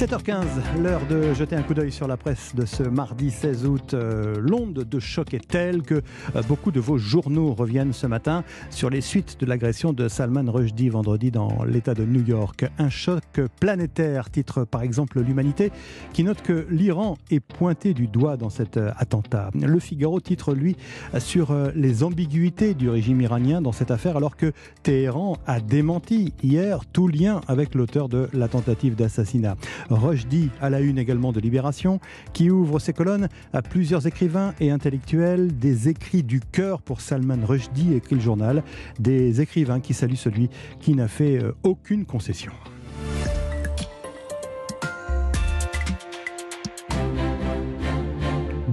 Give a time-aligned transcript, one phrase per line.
[0.00, 0.44] 7h15,
[0.82, 3.92] l'heure de jeter un coup d'œil sur la presse de ce mardi 16 août.
[3.92, 5.96] Euh, l'onde de choc est telle que
[6.36, 10.50] euh, beaucoup de vos journaux reviennent ce matin sur les suites de l'agression de Salman
[10.50, 12.64] Rushdie vendredi dans l'État de New York.
[12.78, 15.70] Un choc planétaire, titre par exemple l'Humanité,
[16.14, 19.50] qui note que l'Iran est pointé du doigt dans cet euh, attentat.
[19.52, 20.76] Le Figaro titre, lui,
[21.18, 26.86] sur les ambiguïtés du régime iranien dans cette affaire, alors que Téhéran a démenti hier
[26.90, 29.56] tout lien avec l'auteur de la tentative d'assassinat.
[29.90, 32.00] Rushdie à la une également de Libération,
[32.32, 37.44] qui ouvre ses colonnes à plusieurs écrivains et intellectuels, des écrits du cœur pour Salman
[37.44, 38.62] Rushdie, écrit le journal,
[38.98, 40.48] des écrivains qui saluent celui
[40.80, 42.52] qui n'a fait euh, aucune concession.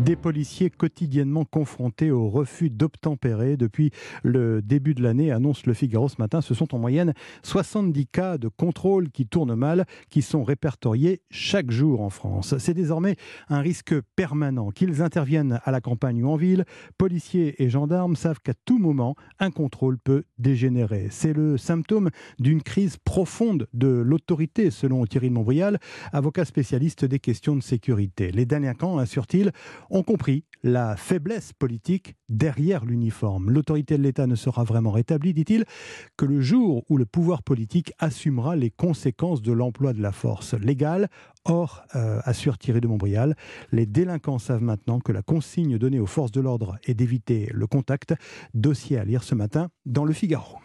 [0.07, 3.91] Des policiers quotidiennement confrontés au refus d'obtempérer depuis
[4.23, 6.39] le début de l'année, annonce le Figaro ce matin.
[6.39, 11.71] Ce sont en moyenne 70 cas de contrôle qui tournent mal, qui sont répertoriés chaque
[11.71, 12.57] jour en France.
[12.57, 13.17] C'est désormais
[13.49, 14.71] un risque permanent.
[14.71, 16.63] Qu'ils interviennent à la campagne ou en ville,
[16.98, 21.07] policiers et gendarmes savent qu'à tout moment, un contrôle peut dégénérer.
[21.12, 25.79] C'est le symptôme d'une crise profonde de l'autorité, selon Thierry Montbrial,
[26.13, 28.32] avocat spécialiste des questions de sécurité.
[28.32, 29.51] Les délinquants, assure-t-il,
[29.98, 33.49] ont compris la faiblesse politique derrière l'uniforme.
[33.49, 35.65] L'autorité de l'État ne sera vraiment rétablie, dit-il,
[36.17, 40.54] que le jour où le pouvoir politique assumera les conséquences de l'emploi de la force
[40.54, 41.09] légale.
[41.45, 43.35] Or, euh, assure Thierry de Montbrial,
[43.71, 47.65] les délinquants savent maintenant que la consigne donnée aux forces de l'ordre est d'éviter le
[47.65, 48.13] contact.
[48.54, 50.57] Dossier à lire ce matin dans le Figaro.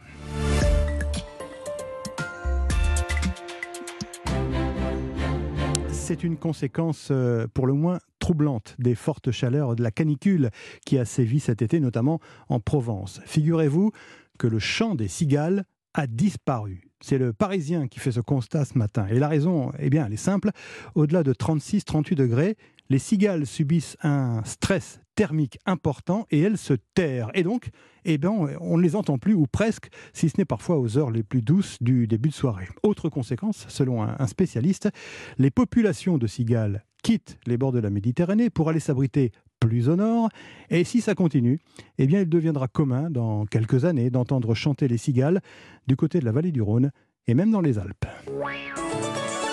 [6.12, 10.50] c'est une conséquence euh, pour le moins troublante des fortes chaleurs de la canicule
[10.86, 13.20] qui a sévi cet été, notamment en Provence.
[13.26, 13.90] Figurez-vous
[14.38, 16.82] que le chant des cigales a disparu.
[17.00, 19.08] C'est le Parisien qui fait ce constat ce matin.
[19.10, 20.50] Et la raison, eh bien, elle est simple.
[20.94, 22.56] Au-delà de 36-38 degrés,
[22.90, 27.30] les cigales subissent un stress thermique important et elles se terrent.
[27.34, 27.70] Et donc,
[28.04, 31.10] eh bien, on ne les entend plus, ou presque, si ce n'est parfois aux heures
[31.10, 32.68] les plus douces du début de soirée.
[32.82, 34.90] Autre conséquence, selon un spécialiste,
[35.38, 39.96] les populations de cigales quittent les bords de la Méditerranée pour aller s'abriter plus au
[39.96, 40.28] nord.
[40.70, 41.60] Et si ça continue,
[41.98, 45.40] eh bien, il deviendra commun dans quelques années d'entendre chanter les cigales
[45.86, 46.90] du côté de la vallée du Rhône
[47.26, 48.06] et même dans les Alpes.